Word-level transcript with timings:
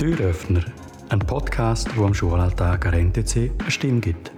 Türöffner, 0.00 0.64
ein 1.10 1.18
Podcast, 1.18 1.94
wo 1.94 2.06
am 2.06 2.14
Schulalltag 2.14 2.86
an 2.86 3.10
NTC 3.10 3.50
eine 3.58 3.70
Stimme 3.70 4.00
gibt. 4.00 4.32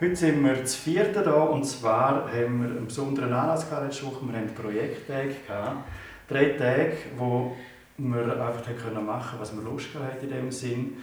Heute 0.00 0.14
sind 0.14 0.44
wir 0.44 0.64
zu 0.64 0.78
vierten 0.78 1.24
hier 1.24 1.50
und 1.50 1.64
zwar 1.64 2.32
haben 2.32 2.62
wir 2.62 2.68
einen 2.68 2.86
besonderen 2.86 3.32
Anlass 3.32 3.68
gehabt 3.68 3.86
letzte 3.86 4.06
Woche. 4.06 4.24
Wir 4.24 4.38
hatten 4.38 4.54
Projekttage 4.54 5.34
gehabt. 5.48 5.88
Drei 6.28 6.50
Tage, 6.50 6.96
wo 7.18 7.56
wir 7.98 8.40
einfach 8.40 8.62
machen 8.64 8.76
können, 8.78 9.40
was 9.40 9.52
wir 9.52 9.64
Lust 9.64 9.88
hatten 9.96 10.26
in 10.26 10.30
dem 10.30 10.52
Sinn. 10.52 10.98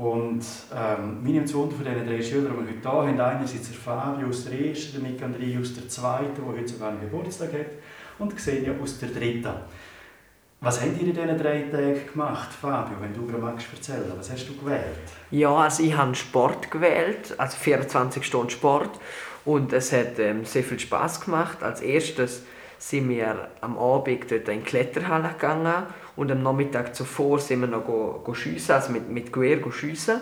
Und 0.00 0.42
ähm, 0.74 1.22
meine 1.22 1.52
Wunder 1.52 1.76
von 1.76 1.84
diesen 1.84 2.06
drei 2.06 2.22
Schülern, 2.22 2.54
die 2.58 2.66
wir 2.66 2.72
heute 2.72 2.80
hier 2.80 2.90
haben, 2.90 3.20
einerseits 3.20 3.68
der 3.68 3.78
Fabio 3.78 4.28
aus 4.28 4.44
der 4.46 4.58
ersten, 4.58 5.04
der 5.04 5.10
Nick 5.10 5.60
aus 5.60 5.74
der 5.74 5.88
zweiten, 5.90 6.36
der 6.36 6.46
heute 6.46 6.68
sogar 6.68 6.88
einen 6.88 7.00
Geburtstag 7.02 7.52
hat, 7.52 7.66
und 8.18 8.34
Xenia 8.34 8.72
aus 8.82 8.98
der 8.98 9.10
dritten. 9.10 9.52
Was 10.62 10.80
habt 10.80 10.98
ihr 11.02 11.08
in 11.08 11.12
diesen 11.12 11.36
drei 11.38 11.64
Tagen 11.70 12.00
gemacht, 12.10 12.48
Fabio, 12.50 12.96
wenn 12.98 13.12
du 13.12 13.30
mir 13.30 13.36
magst 13.36 13.66
erzählen? 13.74 14.10
Was 14.16 14.30
hast 14.32 14.48
du 14.48 14.56
gewählt? 14.56 14.84
Ja, 15.30 15.54
also 15.54 15.82
ich 15.82 15.94
habe 15.94 16.14
Sport 16.14 16.70
gewählt, 16.70 17.34
also 17.36 17.58
24 17.58 18.24
Stunden 18.24 18.48
Sport. 18.48 18.98
Und 19.44 19.70
es 19.74 19.92
hat 19.92 20.18
ähm, 20.18 20.46
sehr 20.46 20.64
viel 20.64 20.78
Spaß 20.78 21.20
gemacht. 21.20 21.62
Als 21.62 21.82
erstes 21.82 22.44
sind 22.78 23.10
wir 23.10 23.48
am 23.60 23.76
Abend 23.76 24.30
dort 24.30 24.48
in 24.48 24.60
die 24.60 24.64
Kletterhalle 24.64 25.34
gegangen 25.38 25.84
und 26.20 26.30
am 26.30 26.42
Nachmittag 26.42 26.94
zuvor 26.94 27.38
sind 27.38 27.62
wir 27.62 27.66
noch 27.66 27.86
go, 27.86 28.20
go 28.22 28.34
schiessen, 28.34 28.74
also 28.74 28.92
mit, 28.92 29.08
mit 29.08 29.32
Gewehr 29.32 29.58
schiessen. 29.72 30.20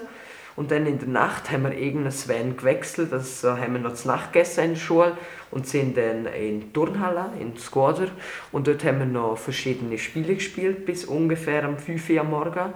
Und 0.54 0.70
dann 0.70 0.86
in 0.86 1.00
der 1.00 1.08
Nacht 1.08 1.50
haben 1.50 1.64
wir 1.64 1.77
irgendein 1.77 2.12
Van 2.12 2.56
gewechselt, 2.56 3.12
also 3.12 3.58
haben 3.58 3.72
wir 3.72 3.80
noch 3.80 3.91
das 3.91 4.04
Nachtgessen 4.04 4.62
in 4.62 4.70
der 4.74 4.78
Schule 4.78 5.16
und 5.50 5.66
sind 5.66 5.96
dann 5.96 6.26
in 6.26 6.60
die 6.60 6.72
Turnhalle, 6.72 7.30
in 7.41 7.56
Squader. 7.56 8.06
Und 8.52 8.69
dort 8.69 8.84
haben 8.84 9.00
wir 9.00 9.06
noch 9.06 9.38
verschiedene 9.38 9.98
Spiele 9.98 10.36
gespielt, 10.36 10.86
bis 10.86 11.04
ungefähr 11.04 11.69
um 11.69 11.76
5 11.76 12.10
Uhr 12.10 12.20
am 12.20 12.30
Morgen. 12.30 12.74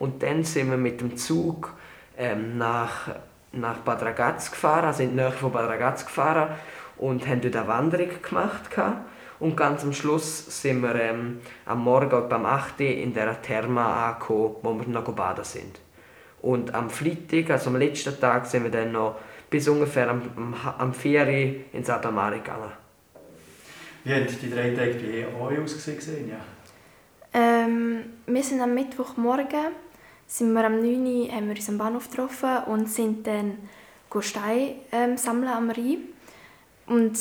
Und 0.00 0.24
dann 0.24 0.42
sind 0.42 0.68
wir 0.68 0.76
mit 0.76 1.00
dem 1.00 1.16
Zug 1.16 1.72
ähm, 2.18 2.58
nach, 2.58 3.08
nach 3.52 3.78
Bad 3.78 4.02
Ragaz 4.02 4.50
gefahren, 4.50 4.86
also 4.86 5.04
in 5.04 5.10
die 5.10 5.14
Nähe 5.14 5.30
von 5.30 5.52
Bad 5.52 5.68
Ragaz 5.68 6.04
gefahren 6.04 6.48
und 6.96 7.24
haben 7.28 7.40
dort 7.40 7.54
eine 7.54 7.68
Wanderung 7.68 8.10
gemacht. 8.20 8.68
Gehabt. 8.68 8.98
Und 9.44 9.58
ganz 9.58 9.82
am 9.82 9.92
Schluss 9.92 10.62
sind 10.62 10.80
wir 10.80 10.94
ähm, 10.94 11.42
am 11.66 11.84
Morgen 11.84 12.30
beim 12.30 12.46
8 12.46 12.80
Uhr 12.80 12.86
in 12.86 13.12
der 13.12 13.42
Therma 13.42 14.08
angekommen, 14.08 14.56
wo 14.62 14.74
wir 14.74 14.88
noch 14.88 15.04
baden 15.12 15.44
sind. 15.44 15.80
Und 16.40 16.74
am 16.74 16.88
Freitag, 16.88 17.50
also 17.50 17.68
am 17.68 17.76
letzten 17.76 18.18
Tag, 18.18 18.46
sind 18.46 18.64
wir 18.64 18.70
dann 18.70 18.92
noch 18.92 19.16
bis 19.50 19.68
ungefähr 19.68 20.08
am, 20.08 20.22
am, 20.34 20.54
am 20.78 20.94
4 20.94 21.26
Uhr 21.26 21.78
ins 21.78 21.90
Alpamare 21.90 22.38
gegangen. 22.38 22.72
Wie 24.04 24.14
haben 24.14 24.26
die 24.26 24.50
drei 24.50 24.70
Tage 24.70 24.94
bei 24.94 25.26
euch 25.38 25.60
ausgesehen? 25.60 26.30
Ja. 26.30 26.36
Ähm, 27.34 27.98
wir 28.26 28.42
sind 28.42 28.62
am 28.62 28.72
Mittwochmorgen 28.72 29.72
sind 30.26 30.54
wir 30.54 30.64
am 30.64 30.76
9 30.76 31.04
Uhr 31.04 31.30
haben 31.30 31.48
wir 31.48 31.54
uns 31.54 31.68
am 31.68 31.76
Bahnhof 31.76 32.08
getroffen 32.08 32.64
und 32.68 32.88
sind 32.88 33.26
dann 33.26 33.58
Steine 34.20 34.76
ähm, 34.90 35.18
sammeln 35.18 35.52
am 35.52 35.68
Rhein. 35.68 35.98
Und 36.86 37.18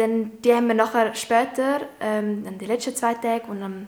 dann, 0.00 0.32
die 0.42 0.54
haben 0.54 0.66
wir 0.66 0.74
nachher 0.74 1.14
später, 1.14 1.82
ähm, 2.00 2.58
die 2.58 2.66
letzten 2.66 2.96
zwei 2.96 3.14
Tage 3.14 3.44
und 3.48 3.62
am 3.62 3.86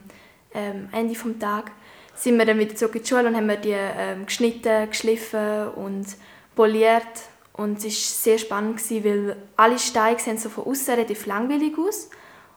ähm, 0.53 0.89
Ende 0.91 1.13
des 1.13 1.39
Tages, 1.39 1.71
sind 2.15 2.37
wir 2.37 2.45
dann 2.45 2.59
wieder 2.59 2.75
zurück 2.75 2.95
in 2.95 3.01
die 3.01 3.07
Schule 3.07 3.27
und 3.27 3.35
haben 3.35 3.49
die 3.61 3.73
ähm, 3.73 4.25
geschnitten, 4.25 4.89
geschliffen 4.89 5.69
und 5.69 6.05
poliert. 6.55 7.01
Und 7.53 7.77
es 7.79 7.85
war 7.85 7.91
sehr 7.91 8.37
spannend, 8.37 8.77
gewesen, 8.77 9.03
weil 9.03 9.37
alle 9.57 9.79
Steine 9.79 10.19
sehen 10.19 10.37
so 10.37 10.49
von 10.49 10.65
außen 10.65 10.93
relativ 10.93 11.25
langweilig 11.25 11.73
aus 11.77 12.09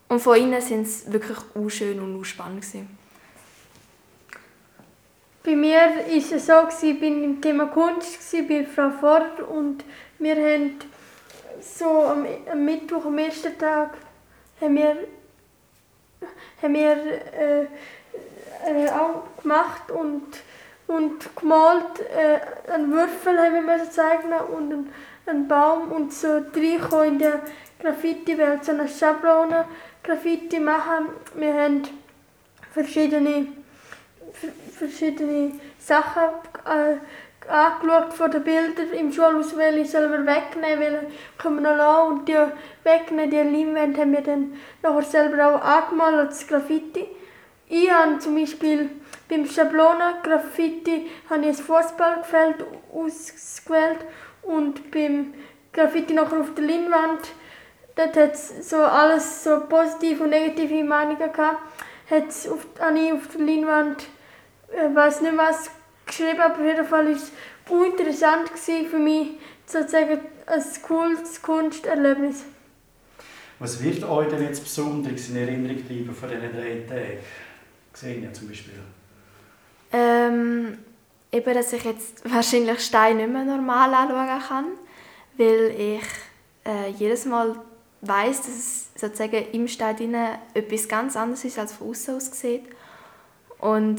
und 0.09 0.21
von 0.21 0.37
innen 0.37 0.61
sind 0.61 0.87
sie 0.87 1.13
wirklich 1.13 1.39
schön 1.69 2.01
und 2.01 2.25
spannend. 2.25 2.63
Gewesen. 2.63 2.99
Bei 5.43 5.55
mir 5.55 5.77
war 5.77 6.09
es 6.09 6.29
so, 6.29 6.87
ich 6.87 7.01
war 7.01 7.09
im 7.09 7.41
Thema 7.41 7.67
Kunst 7.67 8.19
bei 8.49 8.65
Frau 8.65 8.91
Ford 8.91 9.41
und 9.41 9.85
wir 10.19 10.35
haben 10.35 10.79
so 11.61 12.03
am, 12.03 12.27
am 12.51 12.65
Mittwoch, 12.65 13.05
am 13.07 13.19
ersten 13.19 13.57
Tag, 13.59 13.95
haben 14.61 14.77
wir, 14.77 14.97
haben 16.63 16.75
wir 16.75 16.97
äh, 17.33 17.63
äh, 18.67 18.91
auch 18.91 19.43
gemacht 19.43 19.91
und, 19.91 20.27
und 20.87 21.37
gemalt. 21.37 22.01
Äh, 22.01 22.73
einen 22.73 22.93
Würfel 22.93 23.39
haben 23.39 23.67
wir 23.67 23.91
zeichnen 23.91 24.41
und 24.41 24.73
einen, 24.73 24.93
einen 25.27 25.49
Baum 25.49 25.93
und 25.93 26.13
so 26.13 26.29
reinkommen 26.55 27.09
in 27.09 27.19
der 27.19 27.41
Graffiti-Welt, 27.81 28.65
so 28.65 28.73
eine 28.73 28.89
Schablone 28.89 29.67
Graffiti 30.03 30.61
machen. 30.61 31.09
Wir 31.35 31.53
haben 31.55 31.83
verschiedene, 32.73 33.49
verschiedene 34.79 35.53
Sachen 35.79 36.23
äh, 36.65 36.97
angeschaut 37.49 38.15
von 38.15 38.31
den 38.31 38.45
Bildern 38.45 38.93
im 38.93 39.13
Schulhaus, 39.13 39.57
welche 39.57 39.85
sollen 39.87 40.13
wir 40.13 40.27
wegnehmen, 40.27 40.81
welche 40.81 41.07
können 41.39 41.63
wir 41.63 41.71
noch 41.71 41.77
lassen. 41.77 42.13
Und 42.13 42.29
die 42.29 42.37
wegnehmen, 42.85 43.31
die 43.31 43.37
Leinwände 43.37 44.01
haben 44.01 44.13
wir 44.13 44.21
dann 44.23 44.55
nachher 44.83 45.03
selber 45.03 45.47
auch 45.47 45.61
angemalt 45.61 46.29
als 46.29 46.47
Graffiti. 46.47 47.07
Ich 47.69 47.91
habe 47.91 48.19
zum 48.19 48.37
Beispiel 48.37 48.91
beim 49.29 49.45
Schablonen-Graffiti 49.45 51.11
ein 51.29 51.55
Fußballfeld 51.55 52.65
ausgewählt 52.93 53.99
und 54.43 54.91
beim 54.91 55.35
Graffiti 55.73 56.15
nachher 56.15 56.41
auf 56.41 56.55
der 56.55 56.65
Leinwand, 56.65 57.29
dort 57.97 58.17
hat 58.17 58.35
es 58.35 58.71
so 58.71 58.77
alles 58.77 59.43
so 59.45 59.61
positive 59.69 60.25
und 60.25 60.31
negative 60.31 60.85
Meinungen 60.85 61.19
gehabt, 61.19 61.61
hat 62.09 62.29
es 62.29 62.49
auf, 62.49 62.67
ich 62.95 63.13
auf 63.13 63.29
der 63.37 63.41
Leinwand, 63.45 64.07
ich 64.73 64.79
äh, 64.79 64.95
weiß 64.95 65.21
nicht 65.23 65.37
was 65.37 65.71
geschrieben, 66.17 66.41
aber 66.41 66.55
auf 66.55 66.65
jeden 66.65 66.87
Fall 66.87 67.07
war 67.07 67.13
es 67.13 67.33
uninteressant 67.69 68.51
für 68.91 68.99
mich, 68.99 69.31
sozusagen 69.67 70.21
ein 70.47 70.65
cooles 70.83 71.43
Kunsterlebnis. 71.43 72.45
Was 73.59 73.83
wird 73.83 74.05
euch 74.05 74.29
denn 74.29 74.43
jetzt 74.43 74.63
besonders 74.63 75.29
in 75.29 75.37
Erinnerung 75.37 75.83
bleiben 75.83 76.15
von 76.15 76.29
diesen 76.29 76.53
drei 76.53 76.85
Tagen? 76.87 77.19
Gesehen 77.93 78.35
zum 78.35 78.49
Beispiel? 78.49 78.75
Ähm, 79.93 80.79
eben, 81.33 81.55
dass 81.55 81.73
ich 81.73 81.85
jetzt 81.85 82.31
wahrscheinlich 82.31 82.81
Steine 82.81 83.23
nicht 83.23 83.33
mehr 83.33 83.45
normal 83.45 83.95
anschauen 83.95 84.43
kann, 84.47 84.65
weil 85.39 85.75
ich 85.79 86.71
äh, 86.71 86.91
jedes 86.99 87.25
Mal 87.25 87.57
weiß, 88.03 88.43
dass 88.43 88.49
es 88.49 88.89
sozusagen 88.95 89.47
im 89.53 89.67
Stein 89.69 90.15
etwas 90.53 90.89
ganz 90.89 91.17
anderes 91.17 91.45
ist, 91.45 91.59
als 91.59 91.73
von 91.73 91.91
außen 91.91 92.17
aus 92.17 92.39
sieht. 92.39 92.65
Und 93.59 93.99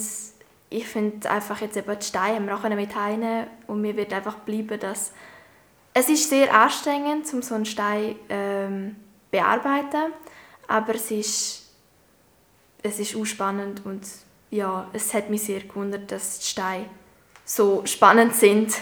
ich 0.70 0.88
finde 0.88 1.30
einfach 1.30 1.62
jetzt 1.62 1.78
eben 1.78 1.98
die 1.98 2.06
Steine 2.06 2.46
wir 2.46 2.76
mit 2.76 2.96
heine 2.96 3.48
und 3.68 3.82
mir 3.82 3.96
wird 3.96 4.14
einfach 4.14 4.36
bleiben, 4.40 4.80
dass 4.80 5.14
es 5.94 6.10
ist 6.10 6.30
sehr 6.30 6.54
anstrengend, 6.54 7.32
um 7.34 7.42
so 7.42 7.56
einen 7.56 7.66
Stein 7.66 8.16
ähm, 8.30 8.96
bearbeiten, 9.32 10.14
aber 10.68 10.96
es 10.96 11.12
ist 11.12 11.64
es 12.84 13.00
ist 13.00 13.16
auch 13.16 13.26
spannend 13.26 13.82
und 13.86 14.06
ja, 14.50 14.88
es 14.94 15.14
hat 15.14 15.30
mich 15.30 15.44
sehr 15.44 15.62
gewundert, 15.62 16.12
dass 16.12 16.40
die 16.40 16.46
Steine 16.46 16.86
so 17.44 17.86
spannend 17.86 18.36
sind. 18.36 18.74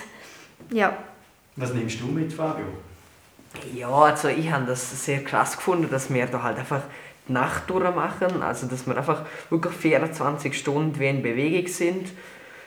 Ja. 0.72 0.97
Was 1.56 1.74
nimmst 1.74 2.01
du 2.01 2.07
mit, 2.07 2.31
Fabio? 2.34 2.66
Ja, 3.74 3.90
also 3.90 4.28
ich 4.28 4.51
habe 4.51 4.66
das 4.66 5.06
sehr 5.06 5.24
krass 5.24 5.56
gefunden, 5.56 5.89
dass 5.89 6.13
wir 6.13 6.25
da 6.27 6.44
halt 6.44 6.57
einfach 6.57 6.83
Nacht 7.27 7.69
durchmachen, 7.69 8.42
also 8.42 8.68
dass 8.68 8.86
wir 8.86 8.98
einfach 8.98 9.24
wirklich 9.50 9.74
24 9.74 10.57
Stunden 10.57 11.00
wie 11.00 11.07
in 11.07 11.22
Bewegung 11.22 11.68
sind. 11.68 12.10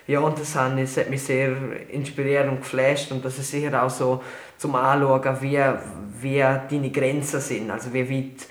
Ja, 0.06 0.20
und 0.20 0.38
das 0.40 0.54
hat 0.54 0.74
mich 0.74 1.22
sehr 1.22 1.54
inspiriert 1.90 2.48
und 2.48 2.60
geflasht 2.60 3.12
und 3.12 3.22
das 3.24 3.38
ist 3.38 3.50
sicher 3.50 3.82
auch 3.82 3.90
so 3.90 4.22
zum 4.56 4.74
Anschauen, 4.74 5.36
wie, 5.42 5.60
wie 6.22 6.38
deine 6.38 6.90
Grenzen 6.90 7.40
sind, 7.40 7.70
also 7.70 7.92
wie 7.92 8.08
weit, 8.08 8.46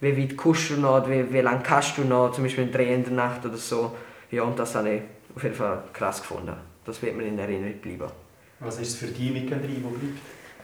wie 0.00 0.16
weit 0.16 0.38
kannst 0.38 0.70
du 0.70 0.76
noch, 0.76 1.10
wie, 1.10 1.32
wie 1.32 1.40
lange 1.40 1.62
kannst 1.64 1.98
du 1.98 2.02
noch, 2.02 2.30
zum 2.30 2.44
Beispiel 2.44 2.64
in 2.64 2.72
Dreh 2.72 2.94
in 2.94 3.02
der 3.02 3.12
Nacht 3.12 3.44
oder 3.44 3.56
so. 3.56 3.96
Ja, 4.30 4.44
und 4.44 4.56
das 4.56 4.76
habe 4.76 4.88
ich 4.88 5.02
auf 5.34 5.42
jeden 5.42 5.56
Fall 5.56 5.82
krass 5.92 6.20
gefunden. 6.20 6.54
Das 6.84 7.02
wird 7.02 7.16
mir 7.16 7.24
in 7.24 7.38
Erinnerung 7.38 7.74
bleiben. 7.80 8.10
Was 8.60 8.78
ist 8.78 8.88
es 8.88 8.94
für 8.96 9.06
dich 9.06 9.32
mit 9.32 9.48
Gendry, 9.48 9.82
wo 9.82 9.88
bleibt? 9.88 10.18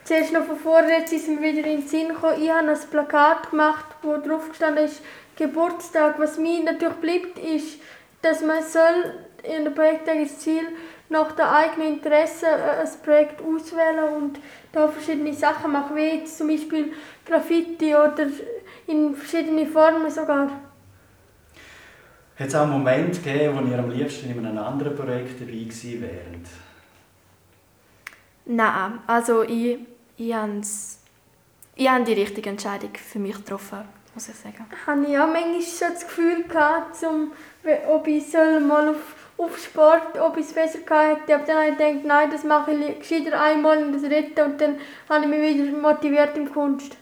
Zuerst 0.07 0.33
noch 0.33 0.45
von 0.45 0.57
vorher 0.57 1.05
sind 1.05 1.43
wir 1.43 1.53
wieder 1.53 1.69
in 1.69 1.81
den 1.81 1.89
Sinn 1.89 2.09
gekommen. 2.11 2.41
Ich 2.41 2.49
habe 2.49 2.69
ein 2.69 2.79
Plakat 2.93 3.51
gemacht, 3.51 3.87
wo 4.03 4.17
drauf 4.19 4.49
gestanden 4.49 4.85
ist 4.85 5.03
Geburtstag. 5.35 6.15
Was 6.21 6.39
mir 6.39 6.63
natürlich 6.63 6.95
bleibt, 6.95 7.39
ist, 7.41 7.81
dass 8.23 8.41
man 8.41 8.63
soll 8.63 9.15
in 9.43 9.65
der 9.65 9.73
Projekttag 9.73 10.19
das 10.23 10.39
Ziel 10.39 10.63
nach 11.09 11.33
den 11.33 11.47
eigenen 11.47 11.95
Interessen 11.95 12.47
äh, 12.47 12.83
ein 12.83 13.03
Projekt 13.05 13.43
auswählen 13.43 14.15
und 14.15 14.39
da 14.71 14.87
verschiedene 14.87 15.33
Sachen 15.33 15.73
machen, 15.73 15.97
wie 15.97 16.19
jetzt 16.19 16.39
zum 16.39 16.47
Beispiel 16.47 16.93
Graffiti 17.25 17.93
oder 17.93 18.29
in 18.87 19.13
verschiedene 19.17 19.67
Formen 19.67 20.09
sogar. 20.09 20.53
Hat 22.39 22.47
es 22.47 22.55
auch 22.55 22.63
einen 22.63 22.71
Moment 22.71 23.25
gegeben, 23.25 23.59
wo 23.59 23.69
ihr 23.69 23.79
am 23.81 23.91
liebsten 23.91 24.31
in 24.31 24.47
einem 24.47 24.59
anderen 24.59 24.95
Projekt 24.95 25.41
dabei 25.41 25.53
gewesen 25.53 26.01
wären? 26.01 26.45
Nein, 28.45 29.01
also 29.09 29.43
ich, 29.43 29.81
ich 30.17 30.33
habe 30.33 30.63
ich 31.79 31.89
habe 31.89 32.05
die 32.05 32.15
richtige 32.15 32.49
Entscheidung 32.49 32.91
für 32.95 33.19
mich 33.19 33.37
getroffen, 33.37 33.81
muss 34.15 34.29
ich 34.29 34.35
sagen. 34.35 34.65
Habe 34.87 35.03
ich 35.07 35.19
auch 35.19 35.27
manchmal 35.27 35.61
schon 35.61 35.93
das 35.93 36.07
Gefühl 36.07 36.45
gehabt, 36.45 36.97
zum, 36.97 37.33
ob 37.89 38.07
ich 38.07 38.31
soll 38.31 38.61
mal 38.61 38.89
auf, 38.89 39.15
auf 39.37 39.59
Sport, 39.59 40.19
ob 40.19 40.39
ich 40.39 40.47
es 40.47 40.55
besser 40.55 40.79
gehabt 40.79 41.29
hätte. 41.29 41.35
Aber 41.35 41.45
dann 41.45 41.57
habe 41.57 41.69
ich 41.71 41.77
gedacht, 41.77 42.07
nein, 42.07 42.31
das 42.31 42.45
mache 42.45 42.73
ich 42.73 42.99
gescheiter 42.99 43.39
einmal 43.39 43.85
und 43.85 43.93
das 43.93 44.11
retten 44.11 44.53
und 44.53 44.61
dann 44.61 44.77
habe 45.11 45.25
ich 45.25 45.31
mich 45.31 45.55
wieder 45.55 45.79
motiviert 45.79 46.35
im 46.39 46.51
Kunst. 46.51 46.97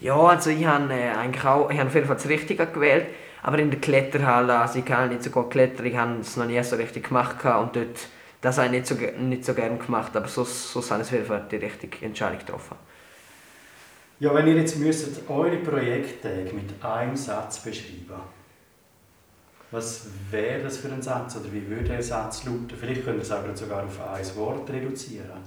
Ja, 0.00 0.16
also 0.16 0.50
ich 0.50 0.66
habe 0.66 0.92
äh, 0.92 1.10
eigentlich 1.10 1.44
auch, 1.44 1.70
ich 1.70 1.78
habe 1.78 1.88
auf 1.88 1.94
jeden 1.94 2.06
Fall 2.08 2.16
das 2.16 2.28
Richtige 2.28 2.66
gewählt, 2.66 3.06
aber 3.44 3.60
in 3.60 3.70
der 3.70 3.80
Kletterhalle, 3.80 4.58
also 4.58 4.80
ich 4.80 4.84
kann 4.84 5.10
nicht 5.10 5.22
so 5.22 5.30
gut 5.30 5.50
klettern, 5.50 5.86
ich 5.86 5.96
habe 5.96 6.16
es 6.20 6.36
noch 6.36 6.46
nie 6.46 6.60
so 6.64 6.74
richtig 6.74 7.08
gemacht 7.08 7.36
und 7.44 7.76
dort, 7.76 8.08
das 8.44 8.58
habe 8.58 8.66
ich 8.66 8.72
nicht 8.72 8.86
so, 8.86 8.94
nicht 8.94 9.42
so 9.42 9.54
gerne 9.54 9.78
gemacht, 9.78 10.14
aber 10.14 10.28
so, 10.28 10.44
so 10.44 10.82
habe 10.90 11.00
ich 11.00 11.08
auf 11.08 11.12
jeden 11.12 11.24
Fall 11.24 11.46
die 11.50 11.56
richtige 11.56 12.04
Entscheidung 12.04 12.38
getroffen. 12.38 12.76
Ja, 14.20 14.34
wenn 14.34 14.46
ihr 14.46 14.56
jetzt 14.56 14.76
müsstet 14.76 15.28
eure 15.30 15.56
Projekttage 15.56 16.52
mit 16.52 16.84
einem 16.84 17.16
Satz 17.16 17.60
beschreiben, 17.60 18.20
was 19.70 20.08
wäre 20.30 20.62
das 20.62 20.76
für 20.76 20.92
ein 20.92 21.00
Satz 21.00 21.36
oder 21.36 21.50
wie 21.54 21.66
würde 21.66 21.84
der 21.84 22.02
Satz 22.02 22.44
lauten? 22.44 22.74
Vielleicht 22.78 23.06
könnt 23.06 23.16
ihr 23.16 23.22
es 23.22 23.30
aber 23.30 23.56
sogar 23.56 23.82
auf 23.82 23.98
ein 23.98 24.36
Wort 24.36 24.68
reduzieren. 24.68 25.40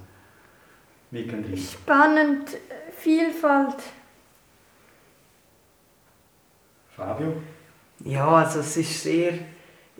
Spannend, 1.56 2.58
Vielfalt. 2.96 3.76
Fabio? 6.96 7.32
Ja, 8.00 8.28
also 8.28 8.58
es 8.58 8.76
ist 8.76 9.04
sehr, 9.04 9.34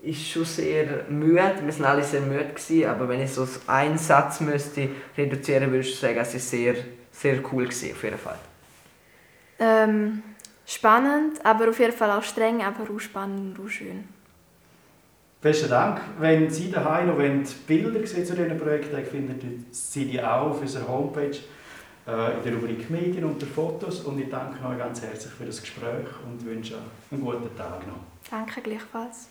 ist 0.03 0.27
schon 0.27 0.45
sehr 0.45 1.05
müde. 1.09 1.55
Wir 1.63 1.79
waren 1.79 1.85
alle 1.85 2.03
sehr 2.03 2.21
müde 2.21 2.49
gewesen, 2.49 2.85
aber 2.85 3.07
wenn 3.09 3.21
ich 3.21 3.31
so 3.31 3.47
einen 3.67 3.97
Satz 3.97 4.41
müsste 4.41 4.89
reduzieren, 5.17 5.71
würde 5.71 5.87
ich 5.87 5.99
sagen, 5.99 6.17
es 6.17 6.33
ist 6.33 6.49
sehr, 6.49 6.75
sehr 7.11 7.39
cool 7.51 7.65
gewesen, 7.65 7.91
auf 7.91 8.03
jeden 8.03 8.17
Fall. 8.17 8.39
Ähm, 9.59 10.23
spannend, 10.65 11.43
aber 11.43 11.69
auf 11.69 11.79
jeden 11.79 11.93
Fall 11.93 12.11
auch 12.11 12.23
streng, 12.23 12.61
aber 12.61 12.93
auch 12.93 12.99
spannend 12.99 13.59
und 13.59 13.65
auch 13.65 13.69
schön. 13.69 14.07
Besten 15.41 15.69
Dank. 15.69 16.01
Wenn 16.19 16.49
Sie 16.49 16.69
daheim 16.69 17.07
noch 17.07 17.17
Bilder 17.65 18.05
sehen 18.05 18.25
zu 18.25 18.35
diesen 18.35 18.57
Projekten, 18.57 19.05
finden 19.05 19.65
Sie 19.71 20.05
die 20.05 20.21
auch 20.21 20.51
auf 20.51 20.61
unserer 20.61 20.87
Homepage 20.87 21.37
äh, 22.07 22.37
in 22.37 22.43
der 22.43 22.53
Rubrik 22.55 22.89
Medien 22.89 23.23
unter 23.23 23.45
Fotos. 23.45 24.01
Und 24.01 24.19
ich 24.19 24.29
danke 24.29 24.65
euch 24.67 24.77
ganz 24.77 25.01
herzlich 25.01 25.31
für 25.31 25.45
das 25.45 25.61
Gespräch 25.61 26.07
und 26.25 26.45
wünsche 26.45 26.75
einen 27.09 27.21
guten 27.21 27.55
Tag 27.55 27.87
noch. 27.87 27.99
Danke 28.29 28.61
gleichfalls. 28.61 29.29